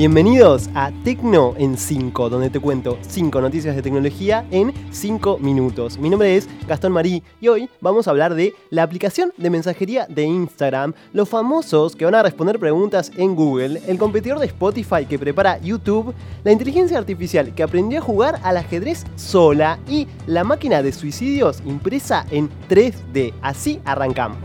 Bienvenidos 0.00 0.70
a 0.74 0.92
Tecno 1.04 1.52
en 1.58 1.76
5, 1.76 2.30
donde 2.30 2.48
te 2.48 2.58
cuento 2.58 2.96
5 3.02 3.38
noticias 3.42 3.76
de 3.76 3.82
tecnología 3.82 4.46
en 4.50 4.72
5 4.90 5.36
minutos. 5.40 5.98
Mi 5.98 6.08
nombre 6.08 6.38
es 6.38 6.48
Gastón 6.66 6.92
Marí 6.92 7.22
y 7.38 7.48
hoy 7.48 7.68
vamos 7.82 8.08
a 8.08 8.12
hablar 8.12 8.34
de 8.34 8.54
la 8.70 8.82
aplicación 8.82 9.30
de 9.36 9.50
mensajería 9.50 10.06
de 10.08 10.22
Instagram, 10.22 10.94
los 11.12 11.28
famosos 11.28 11.96
que 11.96 12.06
van 12.06 12.14
a 12.14 12.22
responder 12.22 12.58
preguntas 12.58 13.12
en 13.14 13.36
Google, 13.36 13.82
el 13.86 13.98
competidor 13.98 14.38
de 14.38 14.46
Spotify 14.46 15.04
que 15.06 15.18
prepara 15.18 15.58
YouTube, 15.58 16.14
la 16.44 16.52
inteligencia 16.52 16.96
artificial 16.96 17.54
que 17.54 17.62
aprendió 17.62 17.98
a 17.98 18.02
jugar 18.02 18.40
al 18.42 18.56
ajedrez 18.56 19.04
sola 19.16 19.78
y 19.86 20.08
la 20.26 20.44
máquina 20.44 20.82
de 20.82 20.94
suicidios 20.94 21.60
impresa 21.66 22.24
en 22.30 22.48
3D. 22.70 23.34
Así 23.42 23.82
arrancamos. 23.84 24.38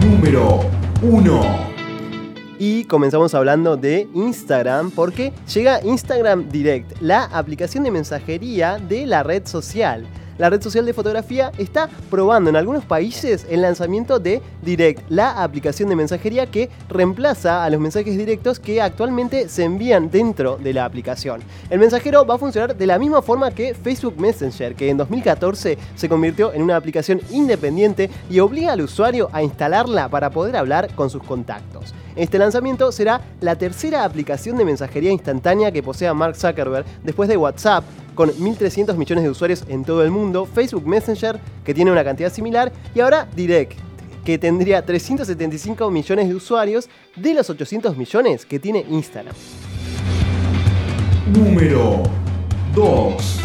Número 0.00 0.60
1. 1.02 1.77
Y 2.58 2.84
comenzamos 2.84 3.34
hablando 3.34 3.76
de 3.76 4.08
Instagram 4.14 4.90
porque 4.90 5.32
llega 5.54 5.80
Instagram 5.84 6.48
Direct, 6.48 7.00
la 7.00 7.24
aplicación 7.24 7.84
de 7.84 7.92
mensajería 7.92 8.78
de 8.78 9.06
la 9.06 9.22
red 9.22 9.46
social 9.46 10.06
la 10.38 10.48
red 10.48 10.62
social 10.62 10.86
de 10.86 10.94
fotografía 10.94 11.52
está 11.58 11.88
probando 12.10 12.48
en 12.48 12.56
algunos 12.56 12.84
países 12.84 13.46
el 13.50 13.62
lanzamiento 13.62 14.18
de 14.18 14.40
Direct, 14.62 15.02
la 15.10 15.42
aplicación 15.42 15.88
de 15.88 15.96
mensajería 15.96 16.46
que 16.46 16.70
reemplaza 16.88 17.64
a 17.64 17.70
los 17.70 17.80
mensajes 17.80 18.16
directos 18.16 18.58
que 18.58 18.80
actualmente 18.80 19.48
se 19.48 19.64
envían 19.64 20.10
dentro 20.10 20.56
de 20.56 20.72
la 20.72 20.84
aplicación. 20.84 21.42
El 21.68 21.80
mensajero 21.80 22.24
va 22.24 22.36
a 22.36 22.38
funcionar 22.38 22.76
de 22.76 22.86
la 22.86 22.98
misma 22.98 23.22
forma 23.22 23.50
que 23.50 23.74
Facebook 23.74 24.18
Messenger, 24.18 24.74
que 24.74 24.88
en 24.88 24.96
2014 24.96 25.76
se 25.94 26.08
convirtió 26.08 26.52
en 26.52 26.62
una 26.62 26.76
aplicación 26.76 27.20
independiente 27.30 28.10
y 28.30 28.38
obliga 28.38 28.72
al 28.72 28.82
usuario 28.82 29.28
a 29.32 29.42
instalarla 29.42 30.08
para 30.08 30.30
poder 30.30 30.56
hablar 30.56 30.94
con 30.94 31.10
sus 31.10 31.22
contactos. 31.22 31.94
Este 32.16 32.38
lanzamiento 32.38 32.90
será 32.90 33.20
la 33.40 33.56
tercera 33.56 34.04
aplicación 34.04 34.56
de 34.56 34.64
mensajería 34.64 35.12
instantánea 35.12 35.70
que 35.70 35.82
posea 35.82 36.14
Mark 36.14 36.36
Zuckerberg 36.36 36.84
después 37.04 37.28
de 37.28 37.36
WhatsApp, 37.36 37.84
con 38.18 38.30
1.300 38.30 38.96
millones 38.96 39.22
de 39.22 39.30
usuarios 39.30 39.64
en 39.68 39.84
todo 39.84 40.02
el 40.02 40.10
mundo, 40.10 40.44
Facebook 40.44 40.84
Messenger, 40.84 41.38
que 41.64 41.72
tiene 41.72 41.92
una 41.92 42.02
cantidad 42.02 42.32
similar, 42.32 42.72
y 42.92 42.98
ahora 42.98 43.28
Direct, 43.36 43.78
que 44.24 44.38
tendría 44.38 44.84
375 44.84 45.88
millones 45.88 46.28
de 46.28 46.34
usuarios 46.34 46.88
de 47.14 47.34
los 47.34 47.48
800 47.48 47.96
millones 47.96 48.44
que 48.44 48.58
tiene 48.58 48.84
Instagram. 48.90 49.36
Número 51.32 52.02
2. 52.74 53.40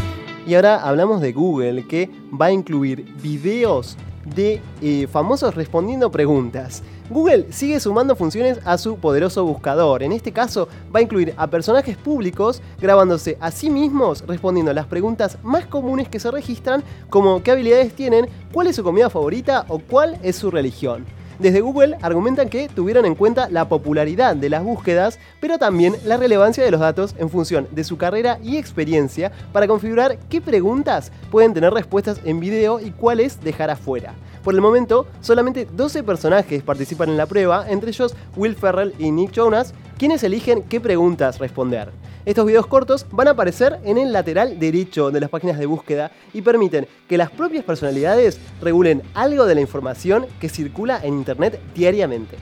Y 0.47 0.55
ahora 0.55 0.81
hablamos 0.81 1.21
de 1.21 1.33
Google, 1.33 1.85
que 1.85 2.09
va 2.31 2.47
a 2.47 2.51
incluir 2.51 3.05
videos 3.21 3.95
de 4.25 4.61
eh, 4.81 5.07
famosos 5.07 5.55
respondiendo 5.55 6.11
preguntas. 6.11 6.83
Google 7.09 7.47
sigue 7.51 7.79
sumando 7.79 8.15
funciones 8.15 8.59
a 8.65 8.77
su 8.77 8.97
poderoso 8.97 9.43
buscador. 9.45 10.03
En 10.03 10.11
este 10.11 10.31
caso, 10.31 10.67
va 10.93 10.99
a 10.99 11.03
incluir 11.03 11.33
a 11.37 11.47
personajes 11.47 11.97
públicos 11.97 12.61
grabándose 12.79 13.37
a 13.39 13.51
sí 13.51 13.69
mismos 13.69 14.23
respondiendo 14.25 14.71
a 14.71 14.73
las 14.73 14.87
preguntas 14.87 15.37
más 15.43 15.65
comunes 15.65 16.07
que 16.07 16.19
se 16.19 16.31
registran, 16.31 16.83
como 17.09 17.43
qué 17.43 17.51
habilidades 17.51 17.93
tienen, 17.93 18.27
cuál 18.51 18.67
es 18.67 18.75
su 18.75 18.83
comida 18.83 19.09
favorita 19.09 19.65
o 19.67 19.79
cuál 19.79 20.17
es 20.23 20.37
su 20.37 20.49
religión. 20.49 21.05
Desde 21.43 21.59
Google 21.59 21.97
argumentan 22.01 22.47
que 22.47 22.69
tuvieron 22.69 23.05
en 23.05 23.15
cuenta 23.15 23.49
la 23.49 23.67
popularidad 23.67 24.33
de 24.33 24.49
las 24.49 24.63
búsquedas, 24.63 25.19
pero 25.41 25.57
también 25.57 25.93
la 26.05 26.15
relevancia 26.15 26.63
de 26.63 26.71
los 26.71 26.79
datos 26.79 27.15
en 27.17 27.29
función 27.29 27.67
de 27.69 27.83
su 27.83 27.97
carrera 27.97 28.39
y 28.41 28.55
experiencia 28.55 29.29
para 29.51 29.67
configurar 29.67 30.17
qué 30.29 30.39
preguntas 30.39 31.11
pueden 31.31 31.53
tener 31.53 31.73
respuestas 31.73 32.21
en 32.23 32.39
video 32.39 32.79
y 32.79 32.91
cuáles 32.91 33.41
dejar 33.41 33.69
afuera. 33.71 34.13
Por 34.41 34.53
el 34.53 34.61
momento, 34.61 35.05
solamente 35.19 35.67
12 35.69 36.03
personajes 36.03 36.63
participan 36.63 37.09
en 37.09 37.17
la 37.17 37.25
prueba, 37.25 37.65
entre 37.69 37.89
ellos 37.89 38.15
Will 38.37 38.55
Ferrell 38.55 38.93
y 38.97 39.11
Nick 39.11 39.33
Jonas, 39.33 39.73
quienes 39.97 40.23
eligen 40.23 40.63
qué 40.63 40.79
preguntas 40.79 41.39
responder. 41.39 41.91
Estos 42.25 42.45
videos 42.45 42.67
cortos 42.67 43.05
van 43.11 43.27
a 43.27 43.31
aparecer 43.31 43.79
en 43.83 43.97
el 43.97 44.13
lateral 44.13 44.57
derecho 44.57 45.11
de 45.11 45.19
las 45.19 45.29
páginas 45.29 45.59
de 45.59 45.65
búsqueda 45.65 46.11
y 46.33 46.41
permiten 46.41 46.87
que 47.09 47.17
las 47.17 47.29
propias 47.29 47.65
personalidades 47.65 48.39
regulen 48.61 49.01
algo 49.13 49.45
de 49.45 49.55
la 49.55 49.61
información 49.61 50.25
que 50.39 50.49
circula 50.49 50.99
en 51.03 51.15
Internet 51.15 51.59
diariamente. 51.75 52.37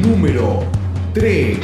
Número 0.00 0.60
3. 1.14 1.58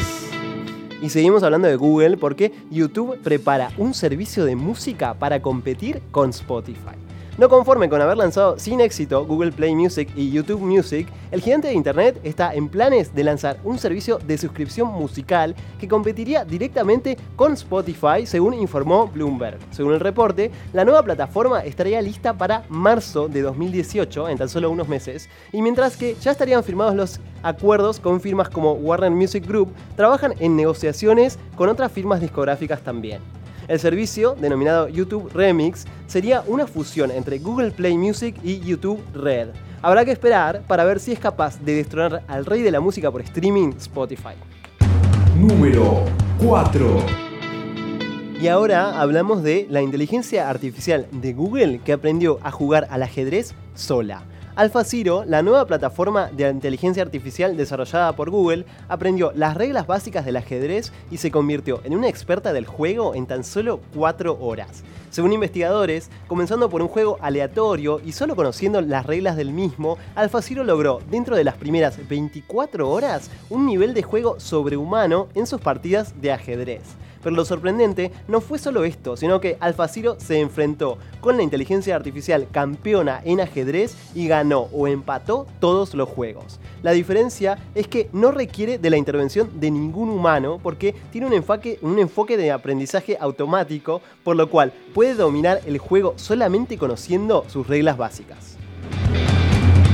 Y 1.03 1.09
seguimos 1.09 1.43
hablando 1.43 1.69
de 1.69 1.77
Google 1.77 2.17
porque 2.17 2.53
YouTube 2.71 3.19
prepara 3.23 3.71
un 3.79 3.95
servicio 3.95 4.45
de 4.45 4.57
música 4.57 5.15
para 5.15 5.41
competir 5.41 6.03
con 6.11 6.31
Spotify. 6.31 7.10
No 7.41 7.49
conforme 7.49 7.89
con 7.89 8.03
haber 8.03 8.19
lanzado 8.19 8.59
sin 8.59 8.83
éxito 8.83 9.25
Google 9.25 9.51
Play 9.51 9.75
Music 9.75 10.11
y 10.15 10.31
YouTube 10.31 10.61
Music, 10.61 11.09
el 11.31 11.41
gigante 11.41 11.69
de 11.69 11.73
Internet 11.73 12.21
está 12.23 12.53
en 12.53 12.69
planes 12.69 13.15
de 13.15 13.25
lanzar 13.25 13.59
un 13.65 13.79
servicio 13.79 14.19
de 14.19 14.37
suscripción 14.37 14.89
musical 14.89 15.57
que 15.79 15.89
competiría 15.89 16.45
directamente 16.45 17.17
con 17.37 17.55
Spotify, 17.55 18.27
según 18.27 18.53
informó 18.53 19.07
Bloomberg. 19.07 19.57
Según 19.71 19.95
el 19.95 20.01
reporte, 20.01 20.51
la 20.75 20.85
nueva 20.85 21.03
plataforma 21.03 21.61
estaría 21.61 22.03
lista 22.03 22.35
para 22.35 22.65
marzo 22.69 23.27
de 23.27 23.41
2018, 23.41 24.29
en 24.29 24.37
tan 24.37 24.51
solo 24.51 24.71
unos 24.71 24.89
meses, 24.89 25.31
y 25.51 25.63
mientras 25.63 25.97
que 25.97 26.17
ya 26.21 26.33
estarían 26.33 26.63
firmados 26.63 26.95
los 26.95 27.21
acuerdos 27.43 28.01
con 28.01 28.21
firmas 28.21 28.51
como 28.51 28.73
Warner 28.73 29.13
Music 29.13 29.47
Group, 29.47 29.73
trabajan 29.97 30.35
en 30.41 30.57
negociaciones 30.57 31.39
con 31.57 31.71
otras 31.71 31.91
firmas 31.91 32.21
discográficas 32.21 32.83
también. 32.83 33.40
El 33.71 33.79
servicio, 33.79 34.35
denominado 34.35 34.89
YouTube 34.89 35.31
Remix, 35.33 35.85
sería 36.09 36.43
una 36.49 36.67
fusión 36.67 37.13
entre 37.13 37.39
Google 37.39 37.71
Play 37.71 37.97
Music 37.97 38.35
y 38.43 38.59
YouTube 38.59 39.01
Red. 39.15 39.51
Habrá 39.81 40.05
que 40.05 40.11
esperar 40.11 40.63
para 40.67 40.83
ver 40.83 40.99
si 40.99 41.13
es 41.13 41.21
capaz 41.21 41.61
de 41.61 41.77
destronar 41.77 42.25
al 42.27 42.47
rey 42.47 42.63
de 42.63 42.73
la 42.73 42.81
música 42.81 43.13
por 43.13 43.21
streaming, 43.21 43.75
Spotify. 43.79 44.35
Número 45.37 46.05
4. 46.45 46.97
Y 48.43 48.49
ahora 48.49 49.01
hablamos 49.01 49.45
de 49.45 49.69
la 49.71 49.83
inteligencia 49.83 50.51
artificial 50.51 51.07
de 51.13 51.33
Google 51.33 51.81
que 51.85 51.93
aprendió 51.93 52.41
a 52.43 52.51
jugar 52.51 52.89
al 52.91 53.05
ajedrez 53.05 53.55
sola. 53.75 54.25
AlphaZero, 54.57 55.25
la 55.27 55.43
nueva 55.43 55.67
plataforma 55.67 56.31
de 56.33 56.51
inteligencia 56.51 57.03
artificial 57.03 57.57
desarrollada 57.57 58.15
por 58.15 58.31
Google, 58.31 58.67
aprendió 58.89 59.33
las 59.35 59.57
reglas 59.57 59.87
básicas 59.87 60.25
del 60.25 60.37
ajedrez 60.37 60.93
y 61.11 61.19
se 61.19 61.31
convirtió 61.31 61.81
en 61.85 61.97
una 61.97 62.09
experta 62.09 62.53
del 62.53 62.67
juego 62.67 63.15
en 63.15 63.27
tan 63.27 63.45
solo 63.45 63.81
4 63.95 64.39
horas. 64.41 64.83
Según 65.11 65.33
investigadores, 65.33 66.09
comenzando 66.29 66.71
por 66.71 66.83
un 66.83 66.89
juego 66.89 67.19
aleatorio 67.21 68.01
y 68.05 68.13
solo 68.13 68.37
conociendo 68.37 68.81
las 68.81 69.05
reglas 69.07 69.37
del 69.37 69.53
mismo, 69.53 69.99
AlphaZero 70.15 70.63
logró, 70.63 71.01
dentro 71.11 71.35
de 71.35 71.43
las 71.43 71.57
primeras 71.57 72.09
24 72.09 72.89
horas, 72.89 73.29
un 73.49 73.67
nivel 73.67 73.93
de 73.93 74.05
juego 74.05 74.39
sobrehumano 74.39 75.27
en 75.35 75.49
sus 75.49 75.61
partidas 75.61 76.15
de 76.21 76.31
ajedrez. 76.31 76.83
Pero 77.25 77.35
lo 77.35 77.45
sorprendente 77.45 78.13
no 78.29 78.41
fue 78.41 78.59
solo 78.59 78.85
esto, 78.85 79.17
sino 79.17 79.41
que 79.41 79.57
AlphaZero 79.59 80.19
se 80.21 80.41
enfrentó 80.41 80.97
con 81.21 81.37
la 81.37 81.43
inteligencia 81.43 81.97
artificial 81.97 82.47
campeona 82.51 83.21
en 83.25 83.41
ajedrez 83.41 83.97
y 84.15 84.29
ganó 84.29 84.69
o 84.73 84.87
empató 84.87 85.47
todos 85.59 85.95
los 85.95 86.09
juegos. 86.09 86.61
La 86.83 86.93
diferencia 86.93 87.59
es 87.75 87.89
que 87.89 88.09
no 88.13 88.31
requiere 88.31 88.79
de 88.79 88.89
la 88.89 88.97
intervención 88.97 89.51
de 89.61 89.71
ningún 89.71 90.09
humano 90.09 90.59
porque 90.63 90.95
tiene 91.13 91.27
un 91.27 91.35
enfoque, 91.35 91.79
un 91.83 91.99
enfoque 91.99 92.39
de 92.39 92.51
aprendizaje 92.51 93.19
automático, 93.21 94.01
por 94.25 94.37
lo 94.37 94.49
cual 94.49 94.73
puede 94.95 95.15
dominar 95.15 95.61
el 95.67 95.77
juego 95.77 96.15
solamente 96.17 96.79
conociendo 96.79 97.45
sus 97.49 97.67
reglas 97.67 97.99
básicas. 97.99 98.57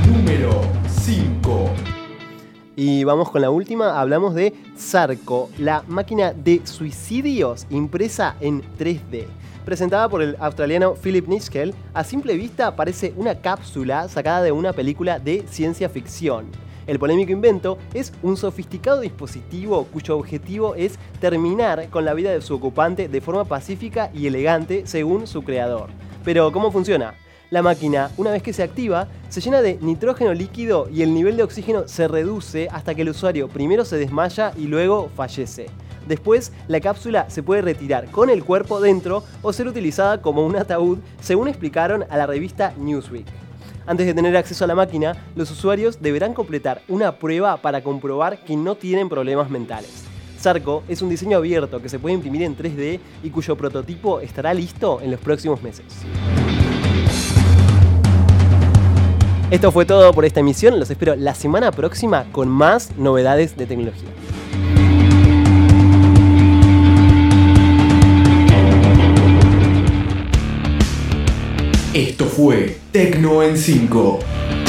Número 0.08 0.60
5. 0.88 1.70
Y 2.76 3.02
vamos 3.02 3.30
con 3.30 3.40
la 3.40 3.50
última, 3.50 3.98
hablamos 3.98 4.34
de 4.34 4.54
Zarco, 4.78 5.50
la 5.58 5.82
máquina 5.88 6.32
de 6.32 6.60
suicidios 6.64 7.66
impresa 7.70 8.36
en 8.40 8.62
3D. 8.78 9.24
Presentada 9.64 10.08
por 10.08 10.22
el 10.22 10.36
australiano 10.38 10.94
Philip 10.94 11.26
Nischel, 11.26 11.74
a 11.94 12.04
simple 12.04 12.36
vista 12.36 12.76
parece 12.76 13.12
una 13.16 13.34
cápsula 13.34 14.08
sacada 14.08 14.42
de 14.42 14.52
una 14.52 14.72
película 14.72 15.18
de 15.18 15.44
ciencia 15.48 15.88
ficción. 15.88 16.65
El 16.86 17.00
polémico 17.00 17.32
invento 17.32 17.78
es 17.94 18.12
un 18.22 18.36
sofisticado 18.36 19.00
dispositivo 19.00 19.86
cuyo 19.92 20.16
objetivo 20.16 20.76
es 20.76 20.98
terminar 21.20 21.88
con 21.90 22.04
la 22.04 22.14
vida 22.14 22.30
de 22.30 22.40
su 22.40 22.54
ocupante 22.54 23.08
de 23.08 23.20
forma 23.20 23.44
pacífica 23.44 24.10
y 24.14 24.28
elegante 24.28 24.86
según 24.86 25.26
su 25.26 25.42
creador. 25.42 25.88
Pero, 26.24 26.52
¿cómo 26.52 26.70
funciona? 26.70 27.14
La 27.50 27.62
máquina, 27.62 28.10
una 28.16 28.30
vez 28.30 28.42
que 28.42 28.52
se 28.52 28.62
activa, 28.62 29.08
se 29.28 29.40
llena 29.40 29.62
de 29.62 29.78
nitrógeno 29.80 30.32
líquido 30.32 30.88
y 30.92 31.02
el 31.02 31.14
nivel 31.14 31.36
de 31.36 31.44
oxígeno 31.44 31.86
se 31.86 32.08
reduce 32.08 32.68
hasta 32.70 32.94
que 32.94 33.02
el 33.02 33.10
usuario 33.10 33.48
primero 33.48 33.84
se 33.84 33.96
desmaya 33.96 34.52
y 34.56 34.66
luego 34.66 35.10
fallece. 35.14 35.66
Después, 36.06 36.52
la 36.68 36.80
cápsula 36.80 37.28
se 37.30 37.42
puede 37.42 37.62
retirar 37.62 38.10
con 38.10 38.30
el 38.30 38.44
cuerpo 38.44 38.80
dentro 38.80 39.24
o 39.42 39.52
ser 39.52 39.66
utilizada 39.66 40.22
como 40.22 40.46
un 40.46 40.56
ataúd, 40.56 40.98
según 41.20 41.48
explicaron 41.48 42.04
a 42.08 42.16
la 42.16 42.26
revista 42.26 42.74
Newsweek. 42.78 43.45
Antes 43.88 44.04
de 44.04 44.14
tener 44.14 44.36
acceso 44.36 44.64
a 44.64 44.66
la 44.66 44.74
máquina, 44.74 45.14
los 45.36 45.48
usuarios 45.52 46.02
deberán 46.02 46.34
completar 46.34 46.82
una 46.88 47.12
prueba 47.12 47.56
para 47.58 47.84
comprobar 47.84 48.42
que 48.44 48.56
no 48.56 48.74
tienen 48.74 49.08
problemas 49.08 49.48
mentales. 49.48 50.02
Zarco 50.40 50.82
es 50.88 51.02
un 51.02 51.08
diseño 51.08 51.36
abierto 51.36 51.80
que 51.80 51.88
se 51.88 52.00
puede 52.00 52.16
imprimir 52.16 52.42
en 52.42 52.56
3D 52.56 52.98
y 53.22 53.30
cuyo 53.30 53.54
prototipo 53.56 54.18
estará 54.18 54.52
listo 54.52 55.00
en 55.00 55.12
los 55.12 55.20
próximos 55.20 55.62
meses. 55.62 55.84
Esto 59.52 59.70
fue 59.70 59.86
todo 59.86 60.12
por 60.12 60.24
esta 60.24 60.40
emisión, 60.40 60.80
los 60.80 60.90
espero 60.90 61.14
la 61.14 61.36
semana 61.36 61.70
próxima 61.70 62.26
con 62.32 62.48
más 62.48 62.96
novedades 62.96 63.56
de 63.56 63.66
tecnología. 63.66 64.08
Esto 71.94 72.26
fue 72.26 72.85
Tecno 72.96 73.42
en 73.42 73.58
5. 73.58 74.65